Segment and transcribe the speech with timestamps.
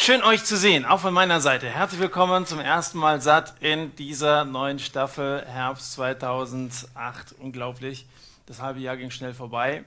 [0.00, 1.68] Schön euch zu sehen, auch von meiner Seite.
[1.68, 7.34] Herzlich willkommen zum ersten Mal satt in dieser neuen Staffel Herbst 2008.
[7.40, 8.06] Unglaublich.
[8.46, 9.84] Das halbe Jahr ging schnell vorbei.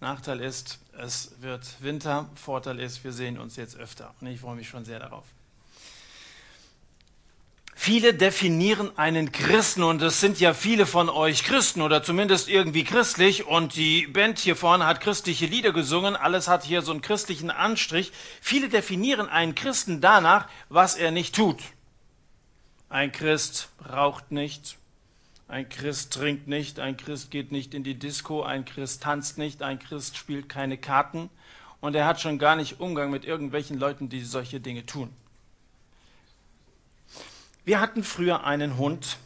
[0.00, 2.28] Nachteil ist, es wird Winter.
[2.34, 4.14] Vorteil ist, wir sehen uns jetzt öfter.
[4.20, 5.24] Und ich freue mich schon sehr darauf.
[7.76, 12.84] Viele definieren einen Christen und es sind ja viele von euch Christen oder zumindest irgendwie
[12.84, 17.02] christlich und die Band hier vorne hat christliche Lieder gesungen, alles hat hier so einen
[17.02, 18.12] christlichen Anstrich.
[18.40, 21.58] Viele definieren einen Christen danach, was er nicht tut.
[22.88, 24.76] Ein Christ raucht nicht,
[25.48, 29.62] ein Christ trinkt nicht, ein Christ geht nicht in die Disco, ein Christ tanzt nicht,
[29.62, 31.28] ein Christ spielt keine Karten
[31.80, 35.10] und er hat schon gar nicht Umgang mit irgendwelchen Leuten, die solche Dinge tun.
[37.66, 39.16] Wir hatten früher einen Hund,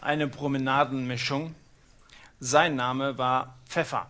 [0.00, 1.56] eine Promenadenmischung.
[2.38, 4.08] Sein Name war Pfeffer.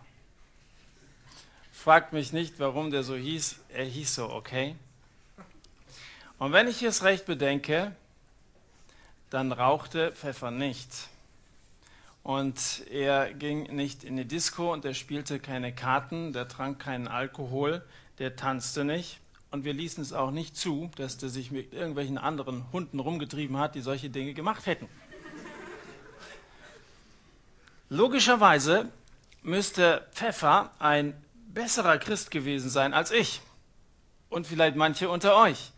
[1.71, 3.59] Fragt mich nicht, warum der so hieß.
[3.69, 4.75] Er hieß so, okay?
[6.37, 7.95] Und wenn ich es recht bedenke,
[9.31, 11.09] dann rauchte Pfeffer nicht.
[12.21, 17.07] Und er ging nicht in die Disco und er spielte keine Karten, der trank keinen
[17.07, 17.83] Alkohol,
[18.19, 19.19] der tanzte nicht.
[19.51, 23.57] Und wir ließen es auch nicht zu, dass der sich mit irgendwelchen anderen Hunden rumgetrieben
[23.57, 24.87] hat, die solche Dinge gemacht hätten.
[27.89, 28.89] Logischerweise
[29.43, 31.13] müsste Pfeffer ein
[31.49, 33.41] besserer Christ gewesen sein als ich
[34.29, 35.71] und vielleicht manche unter euch.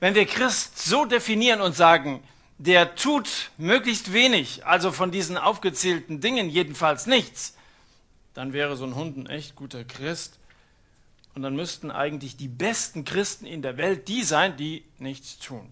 [0.00, 2.22] Wenn wir Christ so definieren und sagen,
[2.58, 7.56] der tut möglichst wenig, also von diesen aufgezählten Dingen jedenfalls nichts,
[8.34, 10.37] dann wäre so ein Hund ein echt guter Christ.
[11.34, 15.70] Und dann müssten eigentlich die besten Christen in der Welt die sein, die nichts tun.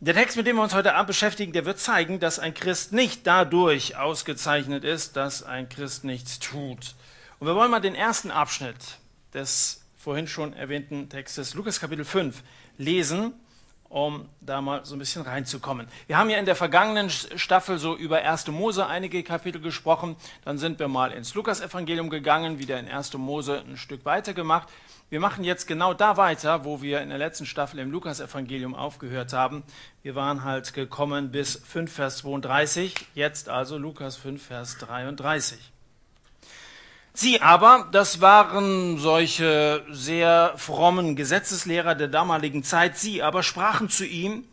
[0.00, 2.92] Der Text, mit dem wir uns heute Abend beschäftigen, der wird zeigen, dass ein Christ
[2.92, 6.94] nicht dadurch ausgezeichnet ist, dass ein Christ nichts tut.
[7.38, 8.98] Und wir wollen mal den ersten Abschnitt
[9.32, 12.42] des vorhin schon erwähnten Textes, Lukas Kapitel 5,
[12.76, 13.32] lesen
[13.88, 15.88] um da mal so ein bisschen reinzukommen.
[16.06, 18.48] Wir haben ja in der vergangenen Staffel so über 1.
[18.48, 20.16] Mose einige Kapitel gesprochen.
[20.44, 23.14] Dann sind wir mal ins Lukas-Evangelium gegangen, wieder in 1.
[23.14, 24.68] Mose ein Stück weiter gemacht.
[25.08, 29.32] Wir machen jetzt genau da weiter, wo wir in der letzten Staffel im Lukas-Evangelium aufgehört
[29.32, 29.62] haben.
[30.02, 35.75] Wir waren halt gekommen bis 5, Vers 32, jetzt also Lukas 5, Vers 33.
[37.18, 44.04] Sie aber, das waren solche sehr frommen Gesetzeslehrer der damaligen Zeit, sie aber sprachen zu
[44.04, 44.44] ihm,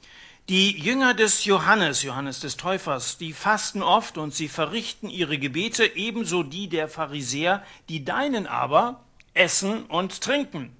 [0.47, 5.85] die Jünger des Johannes, Johannes des Täufers, die fasten oft und sie verrichten ihre Gebete,
[5.97, 9.03] ebenso die der Pharisäer, die deinen aber
[9.33, 10.73] essen und trinken.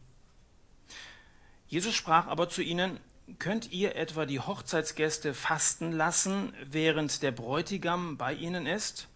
[1.67, 2.97] Jesus sprach aber zu ihnen,
[3.39, 9.09] könnt ihr etwa die Hochzeitsgäste fasten lassen, während der Bräutigam bei ihnen ist?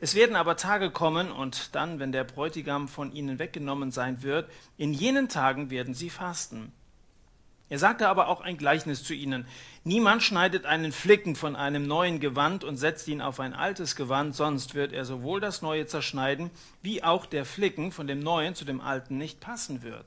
[0.00, 4.50] Es werden aber Tage kommen, und dann, wenn der Bräutigam von ihnen weggenommen sein wird,
[4.76, 6.72] in jenen Tagen werden sie fasten.
[7.70, 9.46] Er sagte aber auch ein Gleichnis zu ihnen.
[9.84, 14.34] Niemand schneidet einen Flicken von einem neuen Gewand und setzt ihn auf ein altes Gewand,
[14.34, 16.50] sonst wird er sowohl das neue zerschneiden,
[16.82, 20.06] wie auch der Flicken von dem neuen zu dem alten nicht passen wird.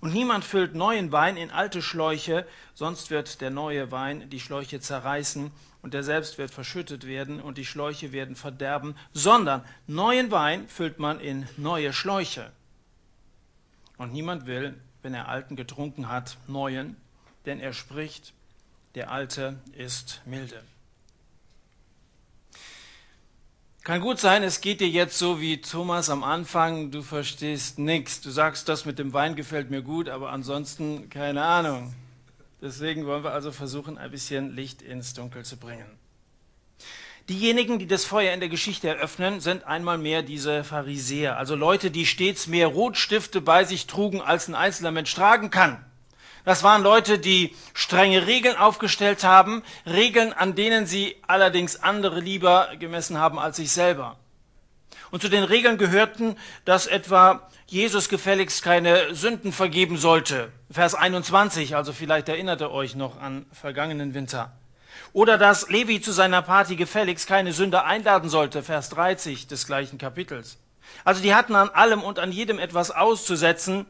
[0.00, 4.80] Und niemand füllt neuen Wein in alte Schläuche, sonst wird der neue Wein die Schläuche
[4.80, 5.50] zerreißen
[5.82, 10.98] und der selbst wird verschüttet werden und die Schläuche werden verderben, sondern neuen Wein füllt
[10.98, 12.50] man in neue Schläuche.
[13.98, 16.96] Und niemand will, wenn er alten getrunken hat, neuen,
[17.44, 18.32] denn er spricht,
[18.94, 20.62] der alte ist milde.
[23.90, 28.20] Kann gut sein, es geht dir jetzt so wie Thomas am Anfang, du verstehst nichts.
[28.20, 31.92] Du sagst, das mit dem Wein gefällt mir gut, aber ansonsten keine Ahnung.
[32.62, 35.98] Deswegen wollen wir also versuchen, ein bisschen Licht ins Dunkel zu bringen.
[37.28, 41.90] Diejenigen, die das Feuer in der Geschichte eröffnen, sind einmal mehr diese Pharisäer, also Leute,
[41.90, 45.84] die stets mehr Rotstifte bei sich trugen, als ein einzelner Mensch tragen kann.
[46.44, 52.68] Das waren Leute, die strenge Regeln aufgestellt haben, Regeln, an denen sie allerdings andere lieber
[52.78, 54.16] gemessen haben als sich selber.
[55.10, 60.52] Und zu den Regeln gehörten, dass etwa Jesus gefälligst keine Sünden vergeben sollte.
[60.70, 64.52] Vers 21, also vielleicht erinnert ihr euch noch an vergangenen Winter.
[65.12, 68.62] Oder dass Levi zu seiner Party gefälligst keine Sünder einladen sollte.
[68.62, 70.58] Vers 30 des gleichen Kapitels.
[71.04, 73.86] Also die hatten an allem und an jedem etwas auszusetzen,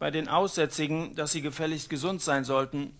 [0.00, 2.98] bei den Aussätzigen, dass sie gefälligst gesund sein sollten,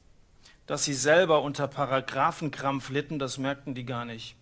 [0.66, 4.36] dass sie selber unter Paragraphenkrampf litten, das merkten die gar nicht.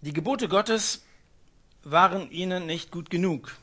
[0.00, 1.04] Die Gebote Gottes
[1.84, 3.56] waren ihnen nicht gut genug.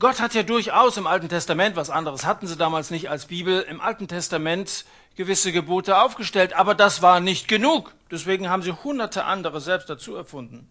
[0.00, 3.60] Gott hat ja durchaus im Alten Testament, was anderes hatten sie damals nicht als Bibel,
[3.62, 7.94] im Alten Testament gewisse Gebote aufgestellt, aber das war nicht genug.
[8.10, 10.68] Deswegen haben sie hunderte andere selbst dazu erfunden.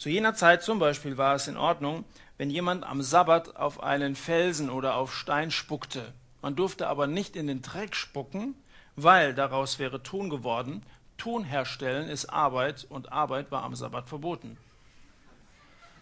[0.00, 2.06] Zu jener Zeit zum Beispiel war es in Ordnung,
[2.38, 6.14] wenn jemand am Sabbat auf einen Felsen oder auf Stein spuckte.
[6.40, 8.54] Man durfte aber nicht in den Dreck spucken,
[8.96, 10.82] weil daraus wäre Ton geworden.
[11.18, 14.56] Ton herstellen ist Arbeit und Arbeit war am Sabbat verboten.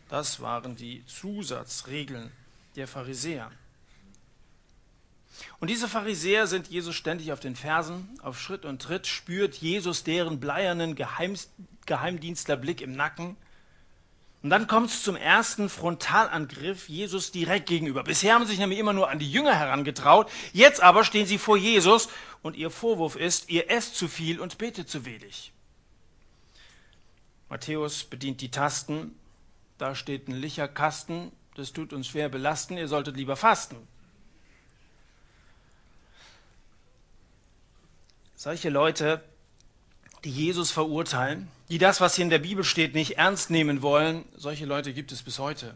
[0.08, 2.30] Das waren die Zusatzregeln
[2.76, 3.50] der Pharisäer.
[5.58, 10.04] Und diese Pharisäer sind Jesus ständig auf den Fersen, auf Schritt und Tritt, spürt Jesus
[10.04, 13.36] deren bleiernen Geheimdienstlerblick im Nacken
[14.42, 18.04] und dann kommt es zum ersten Frontalangriff Jesus direkt gegenüber.
[18.04, 20.30] Bisher haben sich nämlich immer nur an die Jünger herangetraut.
[20.52, 22.08] Jetzt aber stehen sie vor Jesus
[22.42, 25.52] und ihr Vorwurf ist, ihr esst zu viel und betet zu wenig.
[27.48, 29.18] Matthäus bedient die Tasten.
[29.76, 31.32] Da steht ein Licherkasten.
[31.56, 32.76] Das tut uns schwer belasten.
[32.76, 33.76] Ihr solltet lieber fasten.
[38.36, 39.24] Solche Leute
[40.24, 44.24] die Jesus verurteilen, die das, was hier in der Bibel steht, nicht ernst nehmen wollen,
[44.36, 45.74] solche Leute gibt es bis heute.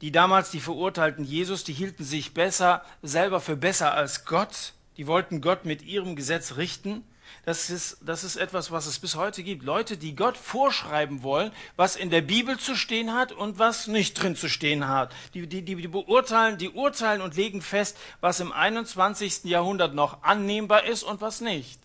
[0.00, 5.06] Die damals, die verurteilten Jesus, die hielten sich besser, selber für besser als Gott, die
[5.06, 7.04] wollten Gott mit ihrem Gesetz richten.
[7.44, 9.64] Das ist, das ist etwas, was es bis heute gibt.
[9.64, 14.14] Leute, die Gott vorschreiben wollen, was in der Bibel zu stehen hat und was nicht
[14.14, 15.14] drin zu stehen hat.
[15.34, 19.44] Die, die, die, die beurteilen, die urteilen und legen fest, was im 21.
[19.44, 21.80] Jahrhundert noch annehmbar ist und was nicht.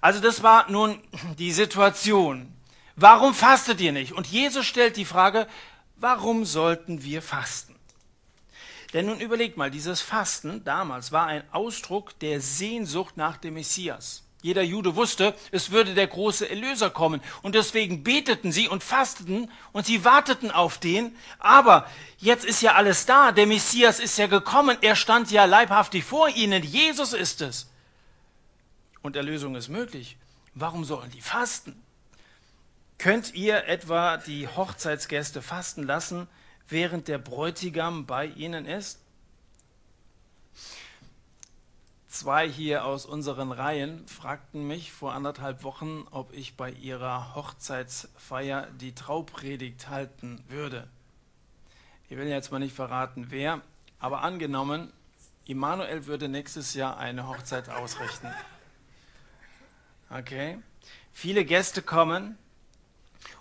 [0.00, 1.00] Also das war nun
[1.38, 2.52] die Situation.
[2.96, 4.12] Warum fastet ihr nicht?
[4.12, 5.46] Und Jesus stellt die Frage,
[5.96, 7.76] warum sollten wir fasten?
[8.92, 14.22] Denn nun überlegt mal, dieses Fasten damals war ein Ausdruck der Sehnsucht nach dem Messias.
[14.42, 17.20] Jeder Jude wusste, es würde der große Erlöser kommen.
[17.42, 21.16] Und deswegen beteten sie und fasteten und sie warteten auf den.
[21.38, 21.86] Aber
[22.18, 23.32] jetzt ist ja alles da.
[23.32, 24.78] Der Messias ist ja gekommen.
[24.82, 26.62] Er stand ja leibhaftig vor ihnen.
[26.62, 27.68] Jesus ist es
[29.06, 30.16] und Erlösung ist möglich,
[30.54, 31.80] warum sollen die fasten?
[32.98, 36.28] Könnt ihr etwa die Hochzeitsgäste fasten lassen,
[36.68, 39.00] während der Bräutigam bei ihnen ist?
[42.08, 48.68] Zwei hier aus unseren Reihen fragten mich vor anderthalb Wochen, ob ich bei ihrer Hochzeitsfeier
[48.80, 50.88] die Traupredigt halten würde.
[52.08, 53.60] Ich will jetzt mal nicht verraten, wer,
[53.98, 54.92] aber angenommen,
[55.44, 58.28] Immanuel würde nächstes Jahr eine Hochzeit ausrichten.
[60.10, 60.58] Okay.
[61.12, 62.38] Viele Gäste kommen.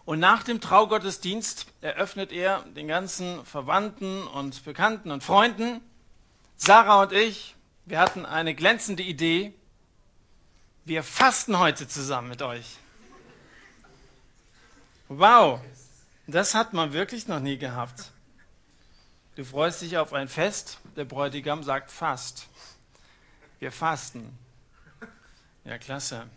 [0.06, 5.81] Und nach dem Traugottesdienst eröffnet er den ganzen Verwandten und Bekannten und Freunden,
[6.57, 9.53] Sarah und ich, wir hatten eine glänzende Idee.
[10.85, 12.77] Wir fasten heute zusammen mit euch.
[15.07, 15.59] Wow,
[16.27, 18.12] das hat man wirklich noch nie gehabt.
[19.35, 22.47] Du freust dich auf ein Fest, der Bräutigam sagt fast.
[23.59, 24.38] Wir fasten.
[25.63, 26.27] Ja, klasse.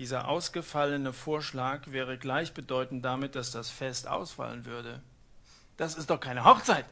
[0.00, 5.02] Dieser ausgefallene Vorschlag wäre gleichbedeutend damit, dass das Fest ausfallen würde.
[5.76, 6.86] Das ist doch keine Hochzeit.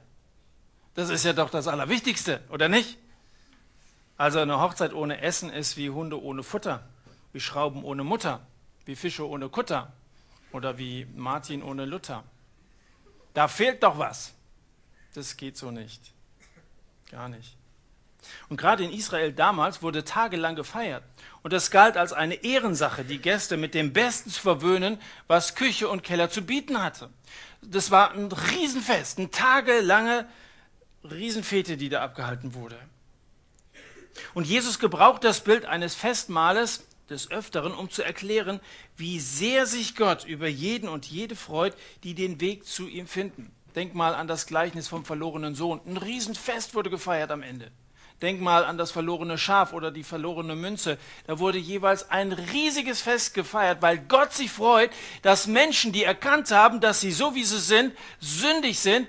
[0.93, 2.99] Das ist ja doch das Allerwichtigste, oder nicht?
[4.19, 6.87] Also eine Hochzeit ohne Essen ist wie Hunde ohne Futter,
[7.33, 8.47] wie Schrauben ohne Mutter,
[8.85, 9.91] wie Fische ohne Kutter
[10.53, 12.25] oder wie Martin ohne Luther.
[13.33, 14.35] Da fehlt doch was.
[15.15, 16.13] Das geht so nicht.
[17.11, 17.57] Gar nicht.
[18.49, 21.03] Und gerade in Israel damals wurde tagelang gefeiert.
[21.43, 25.89] Und es galt als eine Ehrensache, die Gäste mit dem Besten zu verwöhnen, was Küche
[25.89, 27.11] und Keller zu bieten hatte.
[27.63, 30.27] Das war ein Riesenfest, eine tagelange
[31.05, 32.79] Riesenfete, die da abgehalten wurde.
[34.35, 38.61] Und Jesus gebraucht das Bild eines Festmahles des Öfteren, um zu erklären,
[38.97, 43.53] wie sehr sich Gott über jeden und jede freut, die den Weg zu ihm finden.
[43.75, 45.81] Denk mal an das Gleichnis vom verlorenen Sohn.
[45.87, 47.71] Ein Riesenfest wurde gefeiert am Ende.
[48.21, 50.99] Denk mal an das verlorene Schaf oder die verlorene Münze.
[51.27, 54.91] Da wurde jeweils ein riesiges Fest gefeiert, weil Gott sich freut,
[55.23, 59.07] dass Menschen, die erkannt haben, dass sie so wie sie sind, sündig sind,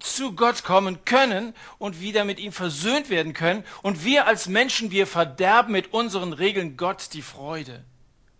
[0.00, 3.64] zu Gott kommen können und wieder mit ihm versöhnt werden können.
[3.82, 7.84] Und wir als Menschen, wir verderben mit unseren Regeln Gott die Freude.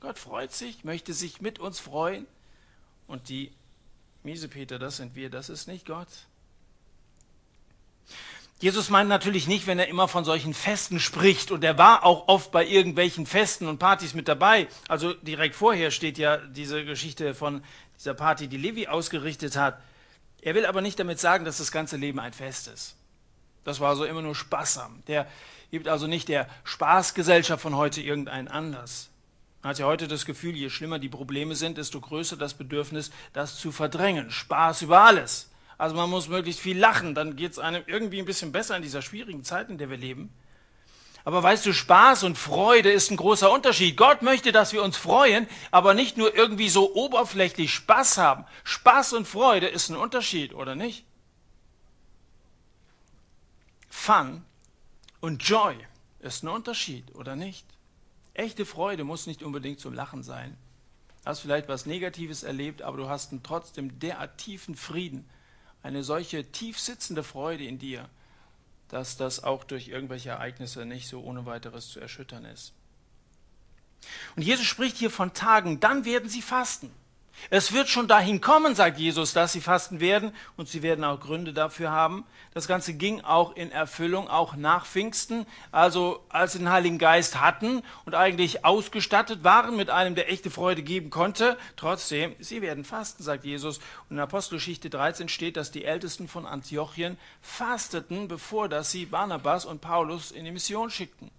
[0.01, 2.27] Gott freut sich, möchte sich mit uns freuen.
[3.07, 3.53] Und die
[4.25, 6.09] Miesepeter, das sind wir, das ist nicht Gott.
[8.63, 12.29] Jesus meint natürlich nicht, wenn er immer von solchen Festen spricht, und er war auch
[12.29, 14.69] oft bei irgendwelchen Festen und Partys mit dabei.
[14.87, 17.65] Also direkt vorher steht ja diese Geschichte von
[17.99, 19.83] dieser Party, die Levi ausgerichtet hat.
[20.43, 22.95] Er will aber nicht damit sagen, dass das ganze Leben ein Fest ist.
[23.65, 25.03] Das war so immer nur spaßsam.
[25.09, 25.27] Der
[25.73, 29.11] gibt also nicht der Spaßgesellschaft von heute irgendeinen Anlass.
[29.63, 33.11] Man hat ja heute das Gefühl, je schlimmer die Probleme sind, desto größer das Bedürfnis,
[33.33, 34.31] das zu verdrängen.
[34.31, 35.49] Spaß über alles.
[35.83, 38.85] Also man muss möglichst viel lachen, dann geht es einem irgendwie ein bisschen besser in
[38.85, 40.33] dieser schwierigen Zeit, in der wir leben.
[41.25, 43.97] Aber weißt du, Spaß und Freude ist ein großer Unterschied.
[43.97, 48.45] Gott möchte, dass wir uns freuen, aber nicht nur irgendwie so oberflächlich Spaß haben.
[48.63, 51.05] Spaß und Freude ist ein Unterschied, oder nicht?
[53.89, 54.45] Fun
[55.19, 55.75] und Joy
[56.21, 57.67] ist ein Unterschied, oder nicht?
[58.35, 60.57] Echte Freude muss nicht unbedingt zum Lachen sein.
[61.25, 65.29] Du hast vielleicht was Negatives erlebt, aber du hast trotzdem derart tiefen Frieden,
[65.83, 68.09] eine solche tief sitzende Freude in dir,
[68.89, 72.73] dass das auch durch irgendwelche Ereignisse nicht so ohne weiteres zu erschüttern ist.
[74.37, 76.91] Und Jesus spricht hier von Tagen, dann werden sie fasten.
[77.51, 81.21] Es wird schon dahin kommen, sagt Jesus, dass sie fasten werden und sie werden auch
[81.21, 82.25] Gründe dafür haben.
[82.55, 87.41] Das Ganze ging auch in Erfüllung, auch nach Pfingsten, also als sie den Heiligen Geist
[87.41, 91.59] hatten und eigentlich ausgestattet waren mit einem, der echte Freude geben konnte.
[91.77, 93.79] Trotzdem, sie werden fasten, sagt Jesus.
[94.09, 99.65] Und in Apostelgeschichte 13 steht, dass die Ältesten von Antiochien fasteten, bevor dass sie Barnabas
[99.65, 101.31] und Paulus in die Mission schickten.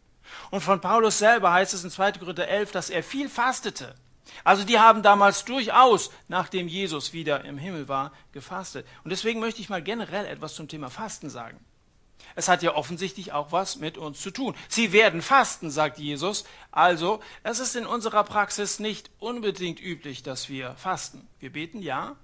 [0.52, 2.14] Und von Paulus selber heißt es in 2.
[2.14, 3.96] Korinther 11, dass er viel fastete.
[4.44, 8.88] Also die haben damals durchaus, nachdem Jesus wieder im Himmel war, gefastet.
[9.04, 11.60] Und deswegen möchte ich mal generell etwas zum Thema Fasten sagen.
[12.36, 14.56] Es hat ja offensichtlich auch was mit uns zu tun.
[14.68, 16.46] Sie werden fasten, sagt Jesus.
[16.72, 21.28] Also, es ist in unserer Praxis nicht unbedingt üblich, dass wir fasten.
[21.40, 22.16] Wir beten ja.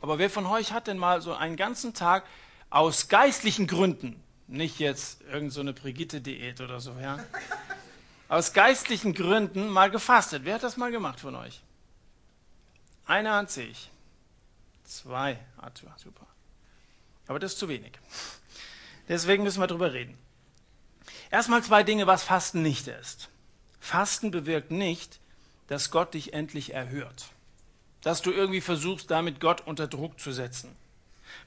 [0.00, 2.24] Aber wer von euch hat denn mal so einen ganzen Tag
[2.70, 7.18] aus geistlichen Gründen, nicht jetzt irgendeine so Brigitte-Diät oder so, ja,
[8.28, 10.44] aus geistlichen Gründen mal gefastet.
[10.44, 11.62] Wer hat das mal gemacht von euch?
[13.06, 13.90] Eine Hand sehe ich.
[14.84, 15.38] Zwei.
[15.58, 16.26] Ah, super.
[17.28, 17.92] Aber das ist zu wenig.
[19.08, 20.16] Deswegen müssen wir darüber reden.
[21.30, 23.28] Erstmal zwei Dinge, was Fasten nicht ist.
[23.80, 25.20] Fasten bewirkt nicht,
[25.68, 27.30] dass Gott dich endlich erhört.
[28.02, 30.76] Dass du irgendwie versuchst, damit Gott unter Druck zu setzen.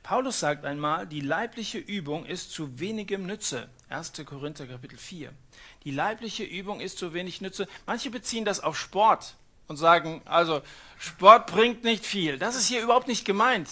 [0.04, 3.70] Paulus sagt einmal, die leibliche Übung ist zu wenigem Nütze.
[3.90, 4.14] 1.
[4.26, 5.32] Korinther Kapitel 4.
[5.84, 7.68] Die leibliche Übung ist zu wenig Nütze.
[7.86, 9.36] Manche beziehen das auf Sport
[9.68, 10.62] und sagen, also
[10.98, 12.38] Sport bringt nicht viel.
[12.38, 13.70] Das ist hier überhaupt nicht gemeint,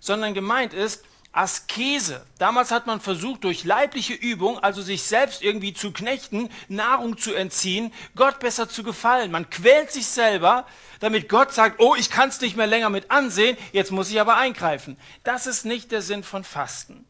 [0.00, 2.26] sondern gemeint ist, Askese.
[2.38, 7.34] Damals hat man versucht, durch leibliche Übung, also sich selbst irgendwie zu knechten, Nahrung zu
[7.34, 9.30] entziehen, Gott besser zu gefallen.
[9.30, 10.66] Man quält sich selber,
[10.98, 14.20] damit Gott sagt, oh, ich kann es nicht mehr länger mit ansehen, jetzt muss ich
[14.20, 14.96] aber eingreifen.
[15.22, 17.04] Das ist nicht der Sinn von Fasten.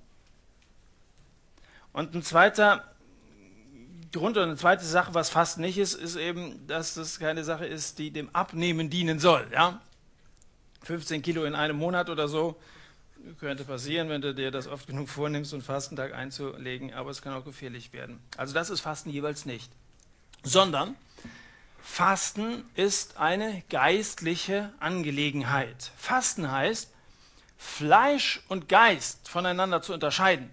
[1.92, 2.84] Und ein zweiter
[4.12, 7.66] Grund oder eine zweite Sache, was Fasten nicht ist, ist eben, dass das keine Sache
[7.66, 9.46] ist, die dem Abnehmen dienen soll.
[9.52, 9.80] Ja?
[10.82, 12.60] 15 Kilo in einem Monat oder so
[13.38, 17.34] könnte passieren, wenn du dir das oft genug vornimmst, einen Fastentag einzulegen, aber es kann
[17.34, 18.20] auch gefährlich werden.
[18.36, 19.70] Also das ist Fasten jeweils nicht.
[20.42, 20.96] Sondern
[21.82, 25.92] Fasten ist eine geistliche Angelegenheit.
[25.96, 26.92] Fasten heißt,
[27.58, 30.50] Fleisch und Geist voneinander zu unterscheiden.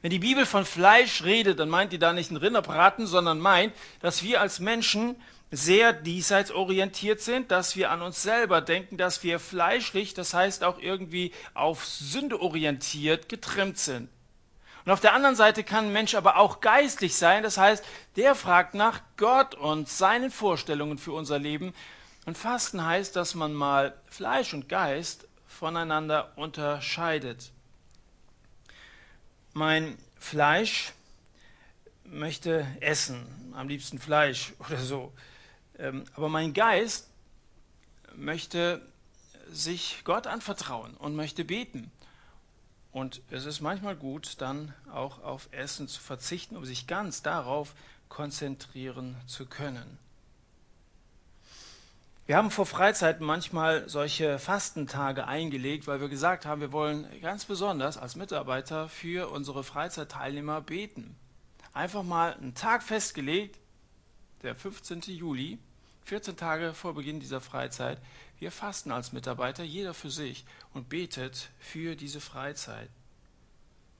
[0.00, 3.74] Wenn die Bibel von Fleisch redet, dann meint die da nicht einen Rinderbraten, sondern meint,
[4.00, 5.16] dass wir als Menschen
[5.50, 10.62] sehr diesseits orientiert sind, dass wir an uns selber denken, dass wir fleischlich, das heißt
[10.62, 14.08] auch irgendwie auf Sünde orientiert getrimmt sind.
[14.84, 17.84] Und auf der anderen Seite kann ein Mensch aber auch geistlich sein, das heißt,
[18.16, 21.74] der fragt nach Gott und seinen Vorstellungen für unser Leben.
[22.26, 27.52] Und Fasten heißt, dass man mal Fleisch und Geist voneinander unterscheidet.
[29.54, 30.92] Mein Fleisch
[32.04, 35.12] möchte essen, am liebsten Fleisch oder so.
[35.78, 37.08] Ähm, aber mein Geist
[38.14, 38.82] möchte
[39.50, 41.90] sich Gott anvertrauen und möchte beten.
[42.92, 47.74] Und es ist manchmal gut, dann auch auf Essen zu verzichten, um sich ganz darauf
[48.08, 49.98] konzentrieren zu können.
[52.26, 57.46] Wir haben vor Freizeiten manchmal solche Fastentage eingelegt, weil wir gesagt haben, wir wollen ganz
[57.46, 61.16] besonders als Mitarbeiter für unsere Freizeitteilnehmer beten.
[61.72, 63.58] Einfach mal einen Tag festgelegt,
[64.42, 65.00] der 15.
[65.06, 65.58] Juli,
[66.08, 67.98] 14 Tage vor Beginn dieser Freizeit.
[68.38, 72.88] Wir fasten als Mitarbeiter, jeder für sich, und betet für diese Freizeit.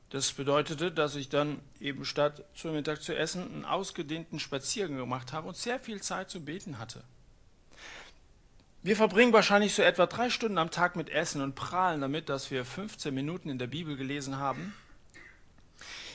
[0.09, 5.35] Das bedeutete, dass ich dann eben statt zum Mittag zu essen einen ausgedehnten Spaziergang gemacht
[5.35, 7.05] habe und sehr viel Zeit zu beten hatte.
[8.83, 12.51] Wir verbringen wahrscheinlich so etwa drei Stunden am Tag mit Essen und prahlen damit, dass
[12.51, 14.75] wir 15 Minuten in der Bibel gelesen haben.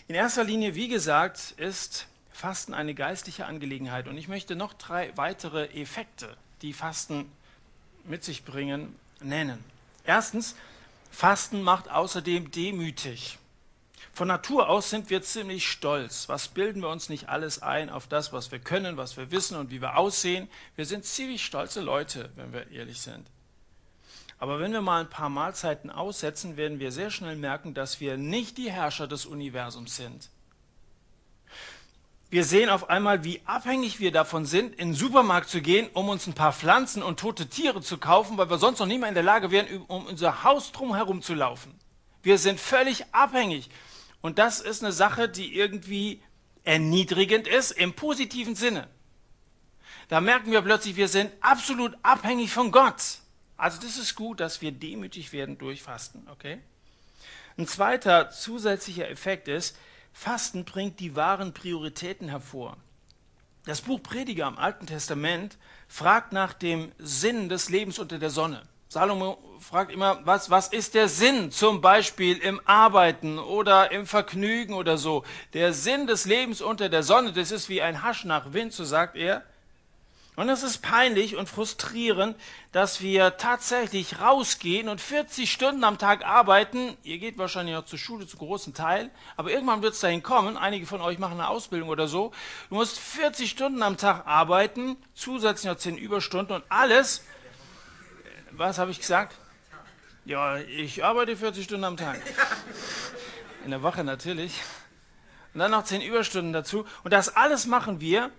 [0.08, 4.08] In erster Linie, wie gesagt, ist Fasten eine geistliche Angelegenheit.
[4.08, 7.32] Und ich möchte noch drei weitere Effekte, die Fasten
[8.04, 9.64] mit sich bringen, nennen.
[10.04, 10.56] Erstens,
[11.12, 13.38] Fasten macht außerdem demütig.
[14.14, 16.28] Von Natur aus sind wir ziemlich stolz.
[16.28, 19.58] Was bilden wir uns nicht alles ein auf das, was wir können, was wir wissen
[19.58, 20.50] und wie wir aussehen?
[20.76, 23.28] Wir sind ziemlich stolze Leute, wenn wir ehrlich sind.
[24.40, 28.18] Aber wenn wir mal ein paar Mahlzeiten aussetzen, werden wir sehr schnell merken, dass wir
[28.18, 30.30] nicht die Herrscher des Universums sind.
[32.34, 36.10] Wir sehen auf einmal, wie abhängig wir davon sind, in den Supermarkt zu gehen, um
[36.10, 39.08] uns ein paar Pflanzen und tote Tiere zu kaufen, weil wir sonst noch nicht mehr
[39.08, 41.78] in der Lage wären, um unser Haus drum herum zu laufen.
[42.24, 43.70] Wir sind völlig abhängig.
[44.22, 46.24] Und das ist eine Sache, die irgendwie
[46.64, 48.88] erniedrigend ist, im positiven Sinne.
[50.08, 53.20] Da merken wir plötzlich, wir sind absolut abhängig von Gott.
[53.58, 56.58] Also das ist gut, dass wir demütig werden durch Fasten, okay?
[57.60, 59.78] Ein zweiter zusätzlicher Effekt ist,
[60.14, 62.78] Fasten bringt die wahren Prioritäten hervor.
[63.66, 68.62] Das Buch Prediger im Alten Testament fragt nach dem Sinn des Lebens unter der Sonne.
[68.90, 74.76] Salomo fragt immer, was, was ist der Sinn zum Beispiel im Arbeiten oder im Vergnügen
[74.76, 75.24] oder so.
[75.54, 78.84] Der Sinn des Lebens unter der Sonne, das ist wie ein Hasch nach Wind, so
[78.84, 79.44] sagt er.
[80.36, 82.36] Und es ist peinlich und frustrierend,
[82.72, 86.98] dass wir tatsächlich rausgehen und 40 Stunden am Tag arbeiten.
[87.04, 90.58] Ihr geht wahrscheinlich auch zur Schule zu großen Teil, aber irgendwann wird es dahin kommen.
[90.58, 92.32] Einige von euch machen eine Ausbildung oder so.
[92.70, 97.24] Du musst 40 Stunden am Tag arbeiten, zusätzlich noch 10 Überstunden und alles.
[98.50, 99.36] Was habe ich gesagt?
[100.26, 102.20] Ja, ich arbeite 40 Stunden am Tag.
[103.66, 104.60] In der Woche natürlich.
[105.54, 106.86] Und dann noch 10 Überstunden dazu.
[107.04, 108.32] Und das alles machen wir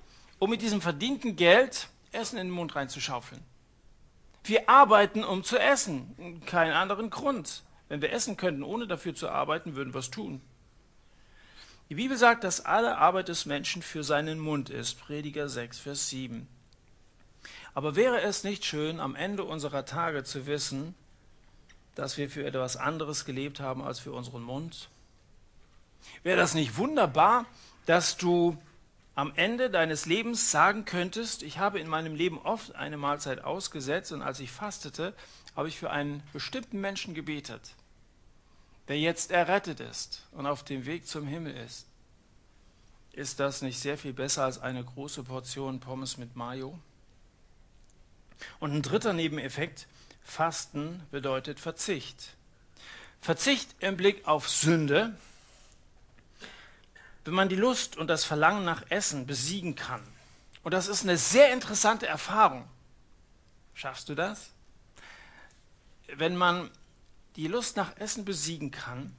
[0.44, 3.40] um mit diesem verdienten Geld Essen in den Mund reinzuschaufeln.
[4.44, 6.42] Wir arbeiten, um zu essen.
[6.44, 7.62] Keinen anderen Grund.
[7.88, 10.42] Wenn wir essen könnten, ohne dafür zu arbeiten, würden wir es tun.
[11.88, 15.00] Die Bibel sagt, dass alle Arbeit des Menschen für seinen Mund ist.
[15.00, 16.46] Prediger 6, Vers 7.
[17.72, 20.94] Aber wäre es nicht schön, am Ende unserer Tage zu wissen,
[21.94, 24.90] dass wir für etwas anderes gelebt haben als für unseren Mund?
[26.22, 27.46] Wäre das nicht wunderbar,
[27.86, 28.58] dass du
[29.14, 34.12] am Ende deines Lebens sagen könntest, ich habe in meinem Leben oft eine Mahlzeit ausgesetzt
[34.12, 35.14] und als ich fastete,
[35.54, 37.74] habe ich für einen bestimmten Menschen gebetet,
[38.88, 41.86] der jetzt errettet ist und auf dem Weg zum Himmel ist.
[43.12, 46.76] Ist das nicht sehr viel besser als eine große Portion Pommes mit Mayo?
[48.58, 49.86] Und ein dritter Nebeneffekt,
[50.24, 52.34] Fasten bedeutet Verzicht.
[53.20, 55.14] Verzicht im Blick auf Sünde,
[57.24, 60.02] wenn man die Lust und das Verlangen nach Essen besiegen kann.
[60.62, 62.68] Und das ist eine sehr interessante Erfahrung.
[63.74, 64.50] Schaffst du das?
[66.06, 66.70] Wenn man
[67.36, 69.14] die Lust nach Essen besiegen kann,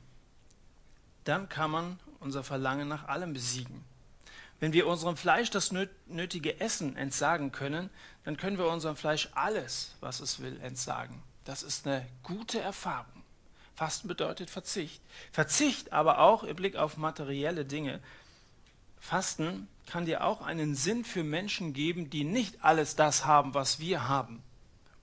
[1.23, 3.83] dann kann man unser Verlangen nach allem besiegen.
[4.59, 7.89] Wenn wir unserem Fleisch das nötige Essen entsagen können,
[8.23, 11.21] dann können wir unserem Fleisch alles, was es will, entsagen.
[11.43, 13.14] Das ist eine gute Erfahrung.
[13.75, 15.01] Fasten bedeutet Verzicht.
[15.31, 17.99] Verzicht aber auch im Blick auf materielle Dinge.
[18.99, 23.79] Fasten kann dir auch einen Sinn für Menschen geben, die nicht alles das haben, was
[23.79, 24.41] wir haben.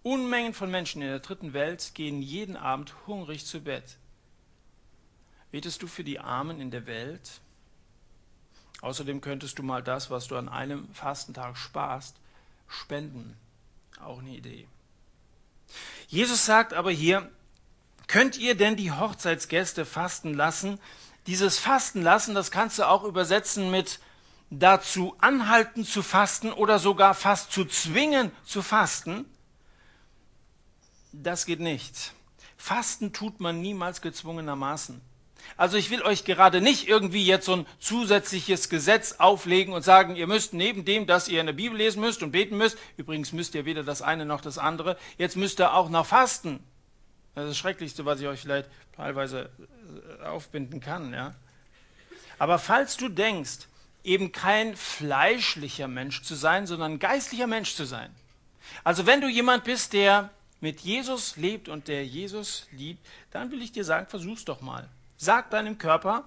[0.03, 3.99] Unmengen von Menschen in der dritten Welt gehen jeden Abend hungrig zu Bett.
[5.53, 7.41] Betest du für die Armen in der Welt?
[8.81, 12.17] Außerdem könntest du mal das, was du an einem Fastentag sparst,
[12.67, 13.37] spenden.
[14.01, 14.67] Auch eine Idee.
[16.09, 17.31] Jesus sagt aber hier,
[18.13, 20.79] Könnt ihr denn die Hochzeitsgäste fasten lassen?
[21.27, 24.01] Dieses Fasten lassen, das kannst du auch übersetzen mit
[24.51, 29.25] dazu anhalten zu fasten oder sogar fast zu zwingen zu fasten.
[31.13, 32.13] Das geht nicht.
[32.59, 35.01] Fasten tut man niemals gezwungenermaßen.
[35.57, 40.17] Also ich will euch gerade nicht irgendwie jetzt so ein zusätzliches Gesetz auflegen und sagen,
[40.17, 43.33] ihr müsst neben dem, dass ihr in der Bibel lesen müsst und beten müsst, übrigens
[43.33, 46.63] müsst ihr weder das eine noch das andere, jetzt müsst ihr auch noch fasten.
[47.35, 49.51] Das ist das Schrecklichste, was ich euch vielleicht teilweise
[50.21, 51.13] äh, aufbinden kann.
[51.13, 51.35] Ja?
[52.39, 53.69] Aber falls du denkst,
[54.05, 58.15] eben kein fleischlicher Mensch zu sein, sondern geistlicher Mensch zu sein.
[58.85, 63.63] Also wenn du jemand bist, der mit Jesus lebt und der Jesus liebt, dann will
[63.63, 64.89] ich dir sagen, versuch's doch mal.
[65.17, 66.25] Sag deinem Körper,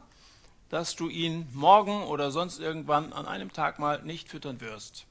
[0.70, 5.06] dass du ihn morgen oder sonst irgendwann an einem Tag mal nicht füttern wirst.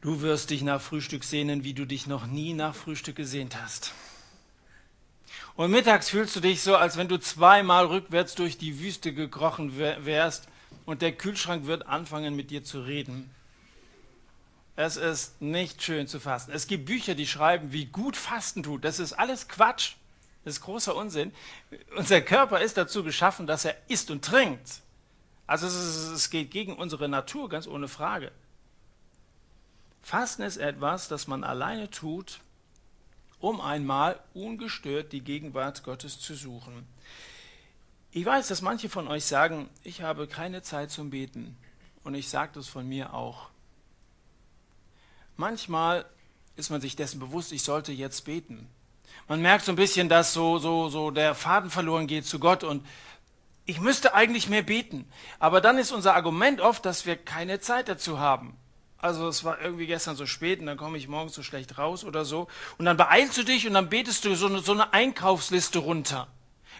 [0.00, 3.92] Du wirst dich nach Frühstück sehnen, wie du dich noch nie nach Frühstück gesehnt hast.
[5.56, 9.76] Und mittags fühlst du dich so, als wenn du zweimal rückwärts durch die Wüste gekrochen
[9.76, 10.46] wärst
[10.86, 13.28] und der Kühlschrank wird anfangen mit dir zu reden.
[14.76, 16.52] Es ist nicht schön zu fasten.
[16.52, 18.84] Es gibt Bücher, die schreiben, wie gut Fasten tut.
[18.84, 19.94] Das ist alles Quatsch.
[20.44, 21.32] Das ist großer Unsinn.
[21.96, 24.80] Unser Körper ist dazu geschaffen, dass er isst und trinkt.
[25.48, 28.30] Also es, ist, es geht gegen unsere Natur, ganz ohne Frage.
[30.08, 32.40] Fasten ist etwas, das man alleine tut,
[33.40, 36.86] um einmal ungestört die Gegenwart Gottes zu suchen.
[38.10, 41.58] Ich weiß, dass manche von euch sagen, ich habe keine Zeit zum Beten.
[42.04, 43.50] Und ich sage das von mir auch.
[45.36, 46.06] Manchmal
[46.56, 48.66] ist man sich dessen bewusst, ich sollte jetzt beten.
[49.28, 52.64] Man merkt so ein bisschen, dass so, so, so der Faden verloren geht zu Gott
[52.64, 52.82] und
[53.66, 55.06] ich müsste eigentlich mehr beten.
[55.38, 58.56] Aber dann ist unser Argument oft, dass wir keine Zeit dazu haben.
[59.00, 62.04] Also es war irgendwie gestern so spät und dann komme ich morgens so schlecht raus
[62.04, 62.48] oder so.
[62.78, 66.26] Und dann beeilst du dich und dann betest du so eine, so eine Einkaufsliste runter.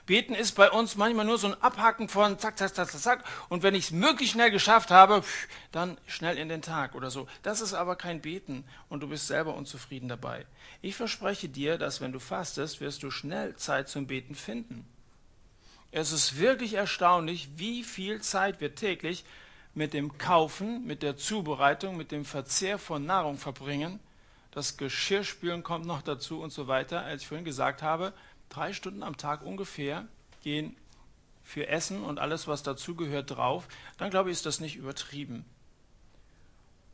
[0.06, 3.24] Beten ist bei uns manchmal nur so ein Abhaken von zack, zack, zack, zack, zack.
[3.50, 5.22] Und wenn ich es möglichst schnell geschafft habe,
[5.70, 7.28] dann schnell in den Tag oder so.
[7.42, 10.46] Das ist aber kein Beten und du bist selber unzufrieden dabei.
[10.80, 14.86] Ich verspreche dir, dass wenn du fastest, wirst du schnell Zeit zum Beten finden.
[15.90, 19.24] Es ist wirklich erstaunlich, wie viel Zeit wir täglich
[19.74, 24.00] mit dem Kaufen, mit der Zubereitung, mit dem Verzehr von Nahrung verbringen.
[24.50, 27.02] Das Geschirrspülen kommt noch dazu und so weiter.
[27.02, 28.12] Als ich vorhin gesagt habe,
[28.48, 30.06] drei Stunden am Tag ungefähr
[30.42, 30.76] gehen
[31.42, 35.44] für Essen und alles, was dazugehört, drauf, dann glaube ich, ist das nicht übertrieben.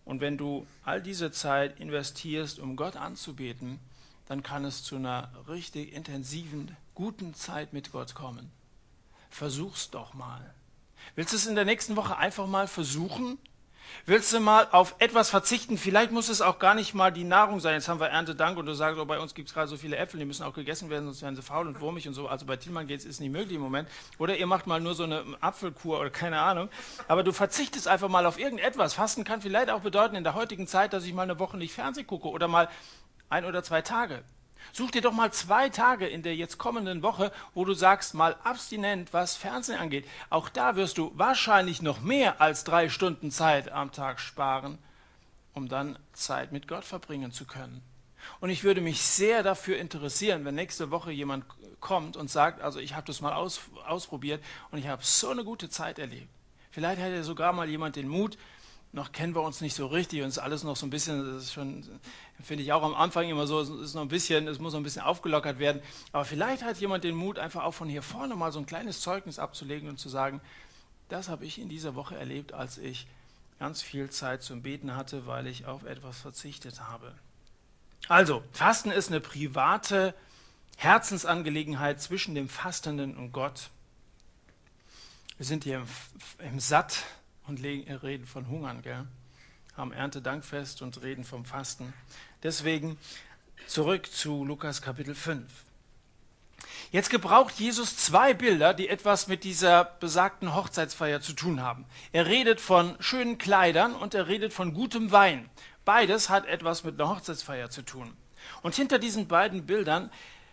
[0.05, 3.81] Und wenn du all diese Zeit investierst, um Gott anzubeten,
[4.27, 8.51] dann kann es zu einer richtig intensiven, guten Zeit mit Gott kommen.
[9.31, 10.55] Versuch's doch mal.
[11.17, 13.39] Willst du es in der nächsten Woche einfach mal versuchen?
[14.07, 15.79] Willst du mal auf etwas verzichten?
[15.79, 17.75] Vielleicht muss es auch gar nicht mal die Nahrung sein.
[17.75, 19.97] Jetzt haben wir Erntedank und du sagst, oh, bei uns gibt es gerade so viele
[19.97, 22.29] Äpfel, die müssen auch gegessen werden, sonst werden sie faul und wurmig und so.
[22.29, 23.89] Also bei Thielmann geht es, ist nicht möglich im Moment.
[24.19, 26.69] Oder ihr macht mal nur so eine Apfelkur oder keine Ahnung.
[27.09, 28.95] Aber du verzichtest einfach mal auf irgendetwas.
[28.95, 31.73] Fasten kann vielleicht auch bedeuten in der heutigen Zeit, dass ich mal eine Woche nicht
[31.73, 32.69] Fernsehen gucke oder mal
[33.31, 34.23] ein oder zwei Tage.
[34.73, 38.37] Such dir doch mal zwei Tage in der jetzt kommenden Woche, wo du sagst, mal
[38.43, 40.07] abstinent, was Fernsehen angeht.
[40.31, 44.79] Auch da wirst du wahrscheinlich noch mehr als drei Stunden Zeit am Tag sparen,
[45.53, 47.83] um dann Zeit mit Gott verbringen zu können.
[48.41, 51.45] Und ich würde mich sehr dafür interessieren, wenn nächste Woche jemand
[51.81, 55.45] kommt und sagt, also ich habe das mal aus, ausprobiert und ich habe so eine
[55.45, 56.29] gute Zeit erlebt.
[56.71, 58.37] Vielleicht hätte sogar mal jemand den Mut,
[58.95, 61.45] noch kennen wir uns nicht so richtig und ist alles noch so ein bisschen, das
[61.45, 61.85] ist schon,
[62.43, 64.81] finde ich auch am Anfang immer so, es ist noch ein bisschen, es muss noch
[64.81, 65.83] ein bisschen aufgelockert werden.
[66.13, 69.01] Aber vielleicht hat jemand den Mut, einfach auch von hier vorne mal so ein kleines
[69.01, 70.41] Zeugnis abzulegen und zu sagen,
[71.09, 73.09] das habe ich in dieser Woche erlebt, als ich
[73.59, 77.13] ganz viel Zeit zum Beten hatte, weil ich auf etwas verzichtet habe.
[78.07, 80.15] Also, Fasten ist eine private
[80.77, 83.71] Herzensangelegenheit zwischen dem Fastenden und Gott.
[85.37, 87.03] Wir sind hier im, im Satt
[87.47, 89.07] und reden von Hungern, gell?
[89.77, 91.93] haben Erntedankfest und reden vom Fasten.
[92.43, 92.97] Deswegen
[93.67, 95.43] zurück zu Lukas Kapitel 5.
[96.93, 101.87] Jetzt gebraucht Jesus zwei Bilder, die etwas mit dieser besagten Hochzeitsfeier zu tun haben.
[102.13, 105.51] Er redet von schönen Kleidern und er redet von gutem Wein.
[105.85, 108.17] Beides hat etwas mit einer Hochzeitsfeier zu tun.
[108.63, 110.11] Und hinter diesen beiden Bildern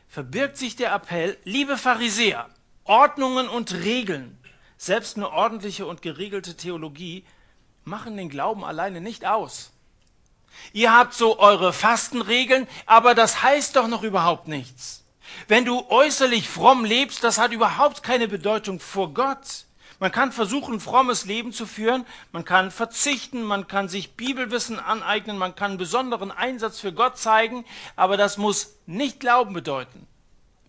[0.10, 2.50] verbirgt sich der Appell, liebe Pharisäer,
[2.86, 4.38] Ordnungen und Regeln,
[4.82, 7.24] selbst eine ordentliche und geregelte Theologie
[7.84, 9.72] machen den Glauben alleine nicht aus.
[10.74, 15.04] Ihr habt so eure Fastenregeln, aber das heißt doch noch überhaupt nichts.
[15.48, 19.65] Wenn du äußerlich fromm lebst, das hat überhaupt keine Bedeutung vor Gott.
[20.00, 25.38] Man kann versuchen, frommes Leben zu führen, man kann verzichten, man kann sich Bibelwissen aneignen,
[25.38, 27.65] man kann besonderen Einsatz für Gott zeigen,
[27.96, 30.08] aber das muss nicht Glauben bedeuten.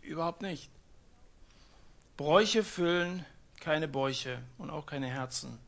[0.03, 0.69] Überhaupt nicht.
[2.19, 3.25] Bräuche füllen
[3.63, 5.59] keine Bäuche und auch keine Herzen.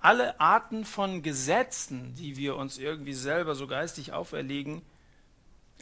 [0.00, 4.82] Alle Arten von Gesetzen, die wir uns irgendwie selber so geistig auferlegen,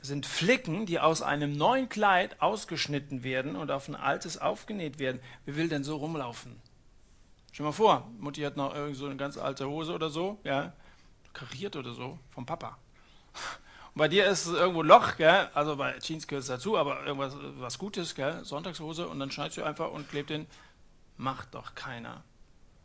[0.02, 5.20] sind Flicken, die aus einem neuen Kleid ausgeschnitten werden und auf ein altes aufgenäht werden.
[5.44, 6.60] Wer will denn so rumlaufen?
[7.50, 10.38] Stell dir mal vor, Mutti hat noch irgend so eine ganz alte Hose oder so,
[10.44, 10.72] ja,
[11.32, 12.76] kariert oder so, vom Papa.
[13.98, 15.50] Bei dir ist es irgendwo Loch, gell?
[15.54, 18.44] also bei Jeans gehört es dazu, aber irgendwas was Gutes, gell?
[18.44, 20.46] Sonntagshose und dann schneidest du einfach und klebt den.
[21.16, 22.22] Macht doch keiner.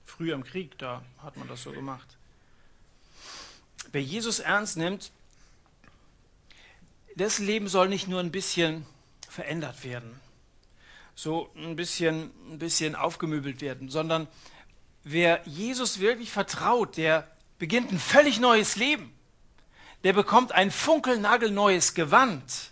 [0.06, 2.18] Früher im Krieg, da hat man das so gemacht.
[3.92, 5.12] Wer Jesus ernst nimmt,
[7.16, 8.84] das Leben soll nicht nur ein bisschen
[9.30, 10.20] verändert werden,
[11.14, 14.28] so ein bisschen, ein bisschen aufgemöbelt werden, sondern
[15.04, 17.28] wer Jesus wirklich vertraut, der
[17.60, 19.13] beginnt ein völlig neues Leben
[20.04, 22.72] der bekommt ein funkelnagelneues Gewand.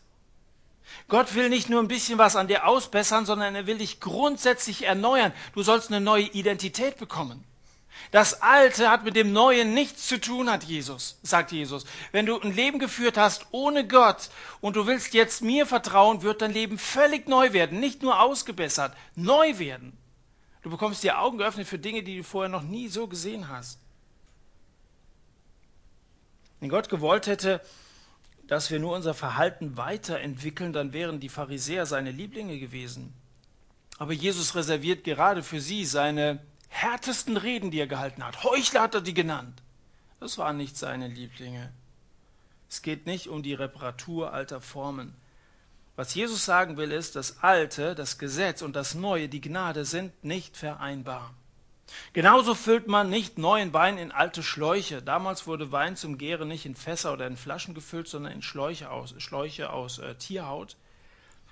[1.08, 4.86] Gott will nicht nur ein bisschen was an dir ausbessern, sondern er will dich grundsätzlich
[4.86, 5.34] erneuern.
[5.54, 7.44] Du sollst eine neue Identität bekommen.
[8.12, 11.86] Das Alte hat mit dem Neuen nichts zu tun, hat Jesus, sagt Jesus.
[12.14, 14.30] Wenn du ein Leben geführt hast ohne Gott
[14.62, 18.96] und du willst jetzt mir vertrauen, wird dein Leben völlig neu werden, nicht nur ausgebessert,
[19.16, 19.98] neu werden.
[20.62, 23.81] Du bekommst die Augen geöffnet für Dinge, die du vorher noch nie so gesehen hast.
[26.62, 27.60] Wenn Gott gewollt hätte,
[28.48, 33.14] dass wir nur unser Verhalten weiterentwickeln, dann wären die Pharisäer seine Lieblinge gewesen.
[33.98, 38.44] Aber Jesus reserviert gerade für sie seine härtesten Reden, die er gehalten hat.
[38.44, 39.62] Heuchler hat er die genannt.
[40.20, 41.74] Das waren nicht seine Lieblinge.
[42.70, 45.16] Es geht nicht um die Reparatur alter Formen.
[45.96, 50.24] Was Jesus sagen will, ist, das Alte, das Gesetz und das Neue, die Gnade sind
[50.24, 51.34] nicht vereinbar.
[52.14, 55.02] Genauso füllt man nicht neuen Wein in alte Schläuche.
[55.02, 58.90] Damals wurde Wein zum Gären nicht in Fässer oder in Flaschen gefüllt, sondern in Schläuche
[58.90, 60.76] aus, Schläuche aus äh, Tierhaut.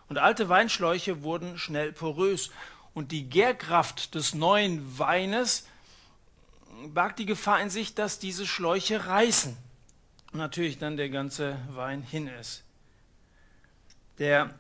[0.10, 2.52] Und alte Weinschläuche wurden schnell porös.
[2.94, 5.68] Und die Gärkraft des neuen Weines
[6.88, 9.56] barg die Gefahr in sich, dass diese Schläuche reißen.
[10.32, 12.64] Und natürlich dann der ganze Wein hin ist.
[14.18, 14.54] Der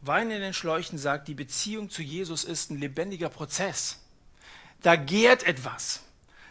[0.00, 4.00] Wein in den Schläuchen sagt, die Beziehung zu Jesus ist ein lebendiger Prozess.
[4.82, 6.02] Da gärt etwas,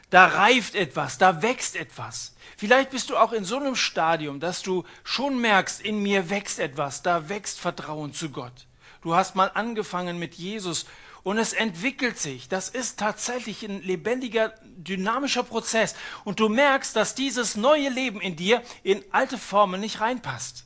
[0.10, 2.36] da reift etwas, da wächst etwas.
[2.58, 6.60] Vielleicht bist du auch in so einem Stadium, dass du schon merkst, in mir wächst
[6.60, 8.68] etwas, da wächst Vertrauen zu Gott.
[9.02, 10.86] Du hast mal angefangen mit Jesus
[11.26, 12.50] und es entwickelt sich.
[12.50, 15.96] Das ist tatsächlich ein lebendiger, dynamischer Prozess.
[16.24, 20.65] Und du merkst, dass dieses neue Leben in dir in alte Formen nicht reinpasst.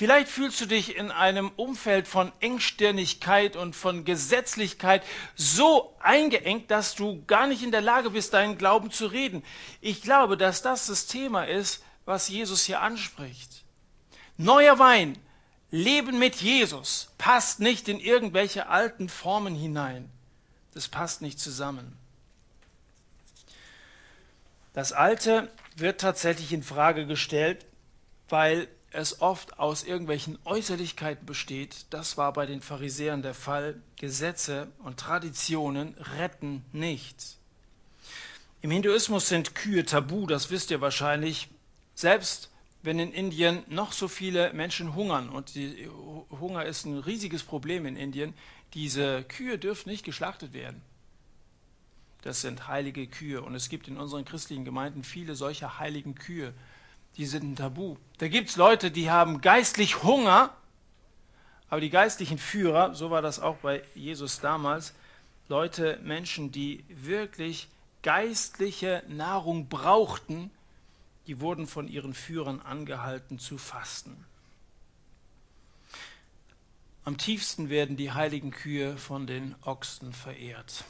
[0.00, 5.02] Vielleicht fühlst du dich in einem Umfeld von Engstirnigkeit und von Gesetzlichkeit
[5.36, 9.44] so eingeengt, dass du gar nicht in der Lage bist, deinen Glauben zu reden.
[9.82, 13.62] Ich glaube, dass das das Thema ist, was Jesus hier anspricht.
[14.38, 15.18] Neuer Wein,
[15.70, 20.08] Leben mit Jesus passt nicht in irgendwelche alten Formen hinein.
[20.72, 21.94] Das passt nicht zusammen.
[24.72, 27.66] Das Alte wird tatsächlich in Frage gestellt,
[28.30, 31.86] weil es oft aus irgendwelchen Äußerlichkeiten besteht.
[31.90, 33.80] Das war bei den Pharisäern der Fall.
[33.96, 37.38] Gesetze und Traditionen retten nichts.
[38.62, 41.48] Im Hinduismus sind Kühe tabu, das wisst ihr wahrscheinlich.
[41.94, 42.50] Selbst
[42.82, 45.88] wenn in Indien noch so viele Menschen hungern, und die,
[46.30, 48.34] Hunger ist ein riesiges Problem in Indien,
[48.74, 50.80] diese Kühe dürfen nicht geschlachtet werden.
[52.22, 53.42] Das sind heilige Kühe.
[53.42, 56.54] Und es gibt in unseren christlichen Gemeinden viele solcher heiligen Kühe.
[57.16, 57.96] Die sind ein Tabu.
[58.18, 60.54] Da gibt es Leute, die haben geistlich Hunger,
[61.68, 64.94] aber die geistlichen Führer, so war das auch bei Jesus damals,
[65.48, 67.68] Leute, Menschen, die wirklich
[68.02, 70.50] geistliche Nahrung brauchten,
[71.26, 74.24] die wurden von ihren Führern angehalten zu fasten.
[77.04, 80.84] Am tiefsten werden die heiligen Kühe von den Ochsen verehrt.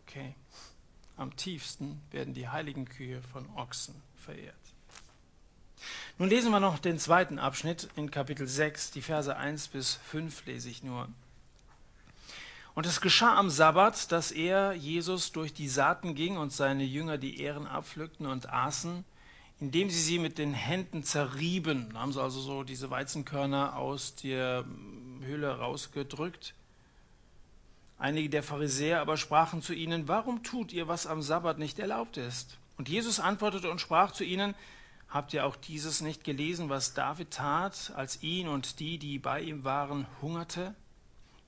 [0.00, 0.34] Okay.
[1.16, 4.54] Am tiefsten werden die heiligen Kühe von Ochsen verehrt.
[6.18, 10.46] Nun lesen wir noch den zweiten Abschnitt in Kapitel 6, die Verse 1 bis 5
[10.46, 11.08] lese ich nur.
[12.74, 17.16] Und es geschah am Sabbat, dass er, Jesus, durch die Saaten ging und seine Jünger
[17.16, 19.04] die Ähren abpflückten und aßen,
[19.58, 21.88] indem sie sie mit den Händen zerrieben.
[21.94, 24.66] Da haben sie also so diese Weizenkörner aus der
[25.22, 26.54] Höhle rausgedrückt.
[27.98, 32.16] Einige der Pharisäer aber sprachen zu ihnen, warum tut ihr, was am Sabbat nicht erlaubt
[32.16, 32.58] ist?
[32.76, 34.54] Und Jesus antwortete und sprach zu ihnen,
[35.08, 39.40] habt ihr auch dieses nicht gelesen, was David tat, als ihn und die, die bei
[39.40, 40.74] ihm waren, hungerte?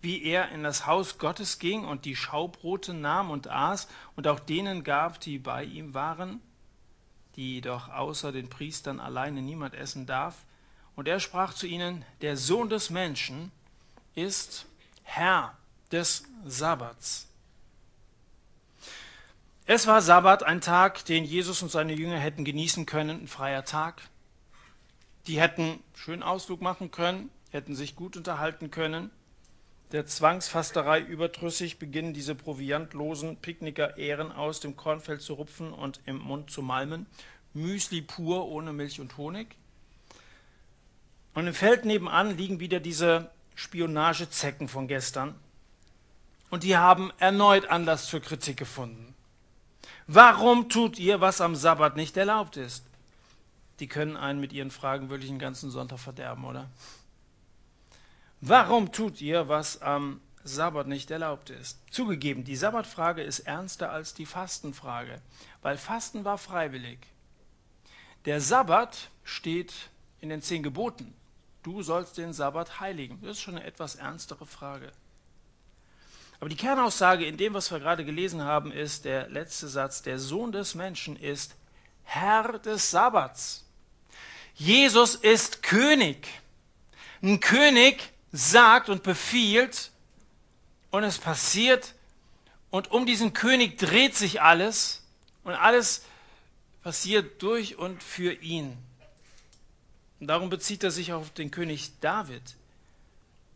[0.01, 4.39] wie er in das Haus Gottes ging und die Schaubrote nahm und aß und auch
[4.39, 6.41] denen gab, die bei ihm waren,
[7.37, 10.45] die doch außer den Priestern alleine niemand essen darf.
[10.95, 13.53] Und er sprach zu ihnen, der Sohn des Menschen
[14.15, 14.67] ist
[15.03, 15.57] Herr
[15.93, 17.29] des Sabbats.
[19.67, 23.65] Es war Sabbat, ein Tag, den Jesus und seine Jünger hätten genießen können, ein freier
[23.65, 24.03] Tag.
[25.27, 29.11] Die hätten schön Ausflug machen können, hätten sich gut unterhalten können
[29.93, 36.19] der Zwangsfasterei überdrüssig beginnen diese proviantlosen Picknicker Ähren aus dem Kornfeld zu rupfen und im
[36.19, 37.07] Mund zu malmen.
[37.55, 39.57] Müsli pur ohne Milch und Honig.
[41.33, 45.35] Und im Feld nebenan liegen wieder diese Spionagezecken von gestern.
[46.51, 49.15] Und die haben erneut Anlass zur Kritik gefunden.
[50.07, 52.85] Warum tut ihr, was am Sabbat nicht erlaubt ist?
[53.81, 56.69] Die können einen mit ihren Fragen wirklich einen ganzen Sonntag verderben, oder?
[58.41, 61.79] Warum tut ihr, was am Sabbat nicht erlaubt ist?
[61.91, 65.21] Zugegeben, die Sabbatfrage ist ernster als die Fastenfrage,
[65.61, 66.99] weil Fasten war freiwillig.
[68.25, 69.75] Der Sabbat steht
[70.21, 71.15] in den zehn Geboten.
[71.63, 73.21] Du sollst den Sabbat heiligen.
[73.21, 74.93] Das ist schon eine etwas ernstere Frage.
[76.41, 80.19] Aber die Kernaussage in dem, was wir gerade gelesen haben, ist der letzte Satz, der
[80.19, 81.55] Sohn des Menschen ist
[82.05, 83.65] Herr des Sabbats.
[84.55, 86.29] Jesus ist König.
[87.23, 89.91] Ein König, sagt und befiehlt
[90.91, 91.95] und es passiert
[92.71, 95.03] und um diesen König dreht sich alles
[95.45, 96.05] und alles
[96.83, 98.77] passiert durch und für ihn.
[100.21, 102.43] Und darum bezieht er sich auf den König David,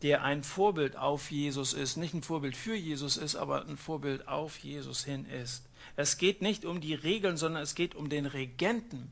[0.03, 4.27] der ein Vorbild auf Jesus ist, nicht ein Vorbild für Jesus ist, aber ein Vorbild
[4.27, 5.69] auf Jesus hin ist.
[5.97, 9.11] Es geht nicht um die Regeln, sondern es geht um den Regenten.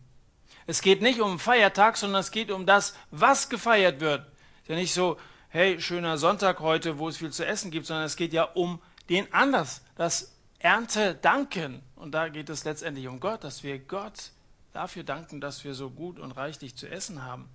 [0.67, 4.27] Es geht nicht um Feiertag, sondern es geht um das, was gefeiert wird.
[4.67, 5.17] ja nicht so,
[5.49, 8.81] hey, schöner Sonntag heute, wo es viel zu essen gibt, sondern es geht ja um
[9.09, 11.83] den Anlass, das Erntedanken.
[11.97, 14.33] Und da geht es letztendlich um Gott, dass wir Gott
[14.73, 17.49] dafür danken, dass wir so gut und reichlich zu essen haben.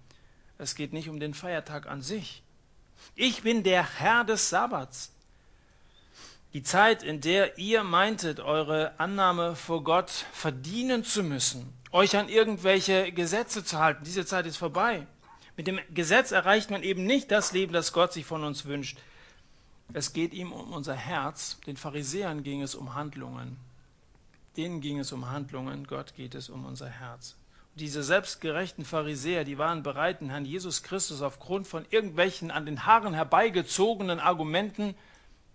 [0.58, 2.44] Es geht nicht um den Feiertag an sich.
[3.16, 5.12] Ich bin der Herr des Sabbats.
[6.54, 12.30] Die Zeit, in der ihr meintet, eure Annahme vor Gott verdienen zu müssen, euch an
[12.30, 15.06] irgendwelche Gesetze zu halten, diese Zeit ist vorbei.
[15.58, 18.98] Mit dem Gesetz erreicht man eben nicht das Leben, das Gott sich von uns wünscht.
[19.94, 21.60] Es geht ihm um unser Herz.
[21.68, 23.58] Den Pharisäern ging es um Handlungen.
[24.58, 25.88] Denen ging es um Handlungen.
[25.88, 27.36] Gott geht es um unser Herz.
[27.76, 32.86] Diese selbstgerechten Pharisäer, die waren bereit, den Herrn Jesus Christus aufgrund von irgendwelchen an den
[32.86, 34.96] Haaren herbeigezogenen Argumenten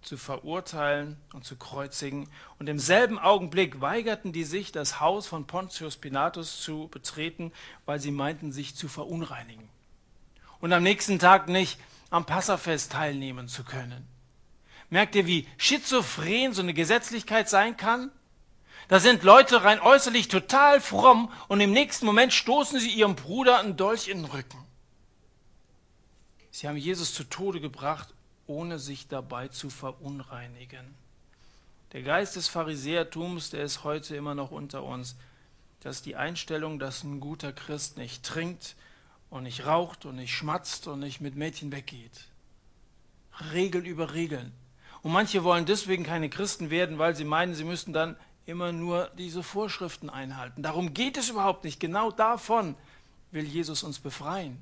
[0.03, 2.29] zu verurteilen und zu kreuzigen.
[2.59, 7.53] Und im selben Augenblick weigerten die sich, das Haus von Pontius Pilatus zu betreten,
[7.87, 9.71] weil sie meinten, sich zu verunreinigen.
[10.61, 11.81] Und am nächsten Tag nicht
[12.11, 14.07] am Passafest teilnehmen zu können.
[14.91, 18.11] Merkt ihr, wie schizophren so eine Gesetzlichkeit sein kann?
[18.91, 23.61] Da sind Leute rein äußerlich total fromm und im nächsten Moment stoßen sie ihrem Bruder
[23.61, 24.59] einen Dolch in den Rücken.
[26.51, 28.13] Sie haben Jesus zu Tode gebracht,
[28.49, 30.97] ohne sich dabei zu verunreinigen.
[31.93, 35.15] Der Geist des Pharisäertums, der ist heute immer noch unter uns.
[35.79, 38.75] Das ist die Einstellung, dass ein guter Christ nicht trinkt
[39.31, 42.27] und nicht raucht und nicht schmatzt und nicht mit Mädchen weggeht.
[43.53, 44.51] Regeln über Regeln.
[45.03, 49.11] Und manche wollen deswegen keine Christen werden, weil sie meinen, sie müssten dann immer nur
[49.19, 50.63] diese Vorschriften einhalten.
[50.63, 51.81] Darum geht es überhaupt nicht.
[51.81, 52.75] Genau davon
[53.31, 54.59] will Jesus uns befreien.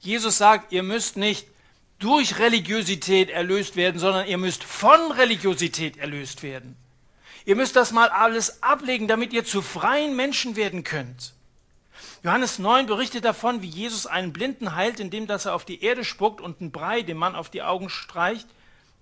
[0.00, 1.46] Jesus sagt, ihr müsst nicht
[1.98, 6.76] durch Religiosität erlöst werden, sondern ihr müsst von Religiosität erlöst werden.
[7.46, 11.32] Ihr müsst das mal alles ablegen, damit ihr zu freien Menschen werden könnt.
[12.22, 16.04] Johannes 9 berichtet davon, wie Jesus einen Blinden heilt, indem dass er auf die Erde
[16.04, 18.48] spuckt und einen Brei dem Mann auf die Augen streicht.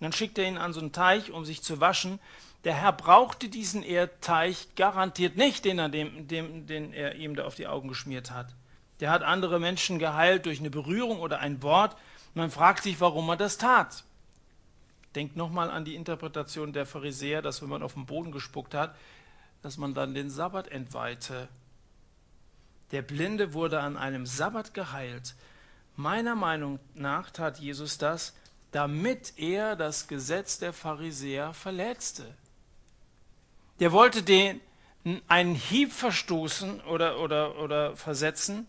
[0.00, 2.18] Und dann schickt er ihn an so einen Teich, um sich zu waschen.
[2.64, 7.44] Der Herr brauchte diesen Erdteich garantiert nicht, den er, dem, dem, den er ihm da
[7.44, 8.54] auf die Augen geschmiert hat.
[9.00, 11.96] Der hat andere Menschen geheilt durch eine Berührung oder ein Wort.
[12.32, 14.04] Man fragt sich, warum er das tat.
[15.14, 18.96] Denkt nochmal an die Interpretation der Pharisäer, dass wenn man auf den Boden gespuckt hat,
[19.62, 21.48] dass man dann den Sabbat entweihte.
[22.90, 25.34] Der Blinde wurde an einem Sabbat geheilt.
[25.96, 28.34] Meiner Meinung nach tat Jesus das,
[28.74, 32.34] damit er das Gesetz der Pharisäer verletzte.
[33.78, 34.60] Der wollte den
[35.28, 38.66] einen Hieb verstoßen oder, oder, oder versetzen,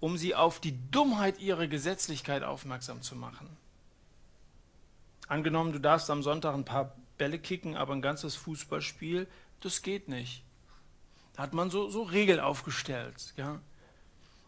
[0.00, 3.48] um sie auf die Dummheit ihrer Gesetzlichkeit aufmerksam zu machen.
[5.28, 9.26] Angenommen, du darfst am Sonntag ein paar Bälle kicken, aber ein ganzes Fußballspiel,
[9.62, 10.42] das geht nicht.
[11.32, 13.32] Da hat man so, so Regeln aufgestellt.
[13.38, 13.60] Ja?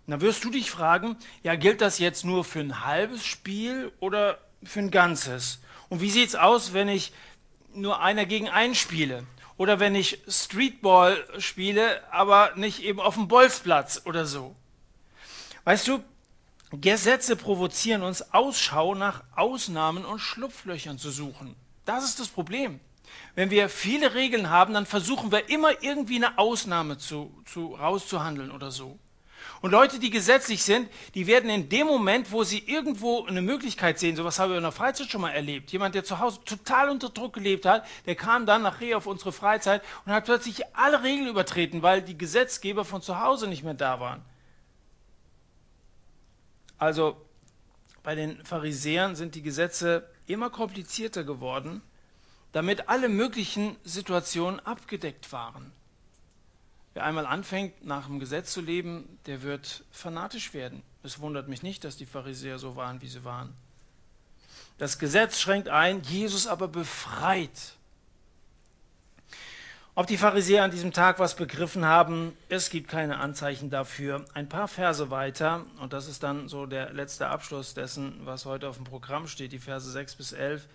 [0.06, 3.92] Und dann wirst du dich fragen, ja, gilt das jetzt nur für ein halbes Spiel
[4.00, 5.60] oder für ein ganzes?
[5.88, 7.12] Und wie sieht es aus, wenn ich
[7.76, 9.26] nur einer gegen einen spiele.
[9.56, 14.54] Oder wenn ich Streetball spiele, aber nicht eben auf dem Bolzplatz oder so.
[15.64, 16.02] Weißt du,
[16.72, 21.54] Gesetze provozieren uns, Ausschau nach Ausnahmen und Schlupflöchern zu suchen.
[21.84, 22.80] Das ist das Problem.
[23.34, 28.50] Wenn wir viele Regeln haben, dann versuchen wir immer irgendwie eine Ausnahme zu, zu, rauszuhandeln
[28.50, 28.98] oder so.
[29.60, 33.98] Und Leute, die gesetzlich sind, die werden in dem Moment, wo sie irgendwo eine Möglichkeit
[33.98, 35.72] sehen, sowas haben wir in der Freizeit schon mal erlebt.
[35.72, 39.32] Jemand, der zu Hause total unter Druck gelebt hat, der kam dann nachher auf unsere
[39.32, 43.74] Freizeit und hat plötzlich alle Regeln übertreten, weil die Gesetzgeber von zu Hause nicht mehr
[43.74, 44.22] da waren.
[46.78, 47.16] Also
[48.02, 51.82] bei den Pharisäern sind die Gesetze immer komplizierter geworden,
[52.52, 55.72] damit alle möglichen Situationen abgedeckt waren.
[56.96, 60.82] Wer einmal anfängt, nach dem Gesetz zu leben, der wird fanatisch werden.
[61.02, 63.52] Es wundert mich nicht, dass die Pharisäer so waren, wie sie waren.
[64.78, 67.74] Das Gesetz schränkt ein, Jesus aber befreit.
[69.94, 74.24] Ob die Pharisäer an diesem Tag was begriffen haben, es gibt keine Anzeichen dafür.
[74.32, 78.70] Ein paar Verse weiter, und das ist dann so der letzte Abschluss dessen, was heute
[78.70, 80.66] auf dem Programm steht, die Verse 6 bis 11,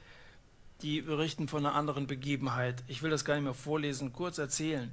[0.83, 2.83] die berichten von einer anderen Begebenheit.
[2.87, 4.91] Ich will das gar nicht mehr vorlesen, kurz erzählen.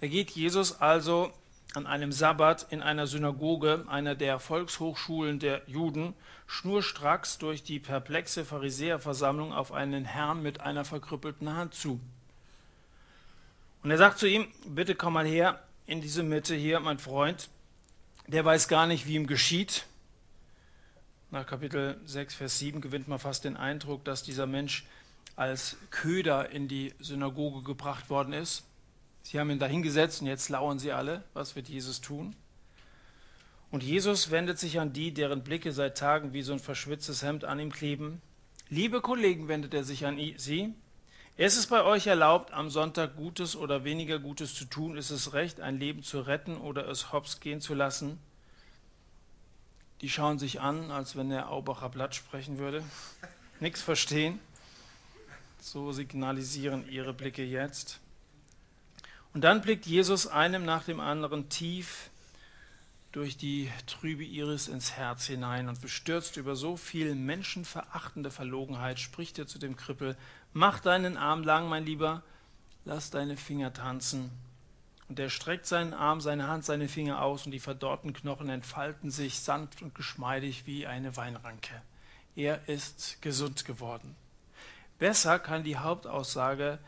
[0.00, 1.32] Da geht Jesus also
[1.74, 6.14] an einem Sabbat in einer Synagoge, einer der Volkshochschulen der Juden,
[6.46, 12.00] schnurstracks durch die perplexe Pharisäerversammlung auf einen Herrn mit einer verkrüppelten Hand zu.
[13.82, 17.48] Und er sagt zu ihm, bitte komm mal her in diese Mitte hier, mein Freund.
[18.26, 19.86] Der weiß gar nicht, wie ihm geschieht.
[21.30, 24.84] Nach Kapitel 6, Vers 7 gewinnt man fast den Eindruck, dass dieser Mensch
[25.36, 28.65] als Köder in die Synagoge gebracht worden ist.
[29.26, 31.24] Sie haben ihn dahingesetzt und jetzt lauern sie alle.
[31.34, 32.36] Was wird Jesus tun?
[33.72, 37.42] Und Jesus wendet sich an die, deren Blicke seit Tagen wie so ein verschwitztes Hemd
[37.42, 38.22] an ihm kleben.
[38.68, 40.74] Liebe Kollegen, wendet er sich an sie.
[41.36, 44.96] Ist es bei euch erlaubt, am Sonntag Gutes oder weniger Gutes zu tun?
[44.96, 48.20] Ist es recht, ein Leben zu retten oder es hops gehen zu lassen?
[50.02, 52.84] Die schauen sich an, als wenn der Aubacher Blatt sprechen würde.
[53.58, 54.38] Nichts verstehen.
[55.60, 57.98] So signalisieren ihre Blicke jetzt.
[59.36, 62.08] Und dann blickt Jesus einem nach dem anderen tief
[63.12, 69.38] durch die trübe Iris ins Herz hinein und bestürzt über so viel menschenverachtende Verlogenheit spricht
[69.38, 70.16] er zu dem Krippel,
[70.54, 72.22] mach deinen Arm lang, mein Lieber,
[72.86, 74.30] lass deine Finger tanzen.
[75.10, 79.10] Und er streckt seinen Arm, seine Hand, seine Finger aus und die verdorrten Knochen entfalten
[79.10, 81.82] sich sanft und geschmeidig wie eine Weinranke.
[82.36, 84.16] Er ist gesund geworden.
[84.98, 86.78] Besser kann die Hauptaussage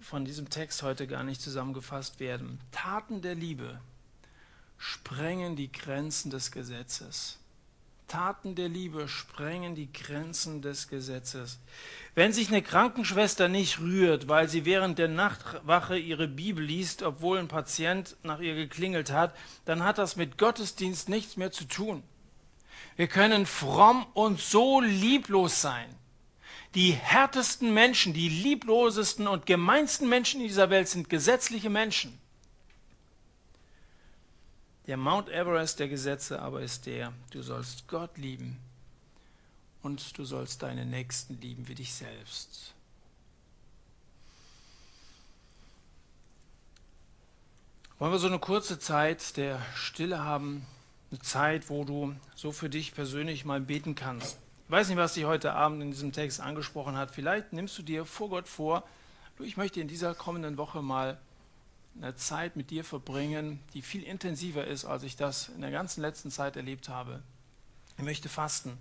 [0.00, 2.60] von diesem Text heute gar nicht zusammengefasst werden.
[2.72, 3.80] Taten der Liebe
[4.78, 7.38] sprengen die Grenzen des Gesetzes.
[8.08, 11.58] Taten der Liebe sprengen die Grenzen des Gesetzes.
[12.14, 17.38] Wenn sich eine Krankenschwester nicht rührt, weil sie während der Nachtwache ihre Bibel liest, obwohl
[17.38, 19.36] ein Patient nach ihr geklingelt hat,
[19.66, 22.02] dann hat das mit Gottesdienst nichts mehr zu tun.
[22.96, 25.94] Wir können fromm und so lieblos sein.
[26.74, 32.18] Die härtesten Menschen, die lieblosesten und gemeinsten Menschen in dieser Welt sind gesetzliche Menschen.
[34.86, 38.58] Der Mount Everest der Gesetze aber ist der, du sollst Gott lieben
[39.82, 42.74] und du sollst deine Nächsten lieben wie dich selbst.
[47.98, 50.64] Wollen wir so eine kurze Zeit der Stille haben,
[51.10, 54.38] eine Zeit, wo du so für dich persönlich mal beten kannst.
[54.68, 57.10] Ich weiß nicht, was dich heute Abend in diesem Text angesprochen hat.
[57.10, 58.86] Vielleicht nimmst du dir vor Gott vor,
[59.38, 61.18] du, ich möchte in dieser kommenden Woche mal
[61.96, 66.02] eine Zeit mit dir verbringen, die viel intensiver ist, als ich das in der ganzen
[66.02, 67.22] letzten Zeit erlebt habe.
[67.96, 68.76] Ich möchte fasten,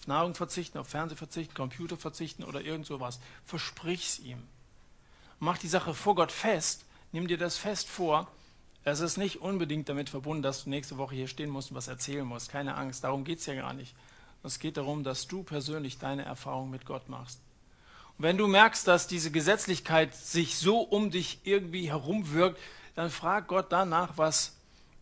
[0.00, 3.20] auf Nahrung verzichten, auf Fernseh verzichten, Computer verzichten oder irgend sowas.
[3.44, 4.42] Versprich's ihm.
[5.40, 8.28] Mach die Sache vor Gott fest, nimm dir das fest vor.
[8.82, 11.88] Es ist nicht unbedingt damit verbunden, dass du nächste Woche hier stehen musst und was
[11.88, 12.50] erzählen musst.
[12.50, 13.94] Keine Angst, darum geht es ja gar nicht.
[14.42, 17.40] Es geht darum, dass du persönlich deine Erfahrung mit Gott machst.
[18.18, 22.58] Und wenn du merkst, dass diese Gesetzlichkeit sich so um dich irgendwie herumwirkt,
[22.94, 24.56] dann frag Gott danach, was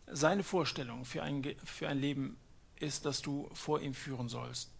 [0.06, 2.36] seine Vorstellung für ein, für ein Leben
[2.76, 4.70] ist, das du vor ihm führen sollst.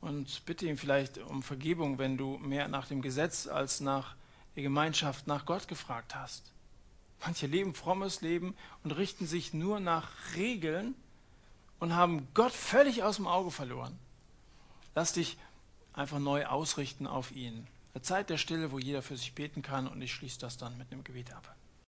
[0.00, 4.14] Und bitte ihn vielleicht um Vergebung, wenn du mehr nach dem Gesetz als nach
[4.54, 6.52] der Gemeinschaft, nach Gott gefragt hast.
[7.20, 10.94] Manche leben frommes Leben und richten sich nur nach Regeln
[11.78, 13.98] und haben Gott völlig aus dem Auge verloren.
[14.94, 15.36] Lass dich
[15.92, 17.66] einfach neu ausrichten auf ihn.
[17.94, 20.76] Eine Zeit der Stille, wo jeder für sich beten kann und ich schließe das dann
[20.78, 21.55] mit einem Gebet ab.